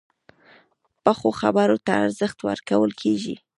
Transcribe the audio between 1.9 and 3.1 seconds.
ارزښت ورکول